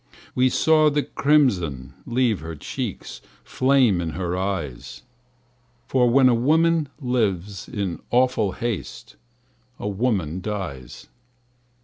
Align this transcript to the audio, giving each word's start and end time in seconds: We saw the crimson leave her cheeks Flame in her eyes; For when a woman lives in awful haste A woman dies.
We 0.33 0.49
saw 0.49 0.89
the 0.89 1.03
crimson 1.03 1.93
leave 2.07 2.39
her 2.39 2.55
cheeks 2.55 3.21
Flame 3.43 4.01
in 4.01 4.09
her 4.13 4.35
eyes; 4.35 5.03
For 5.85 6.09
when 6.09 6.27
a 6.27 6.33
woman 6.33 6.89
lives 6.99 7.67
in 7.69 7.99
awful 8.09 8.53
haste 8.53 9.15
A 9.77 9.87
woman 9.87 10.41
dies. 10.41 11.07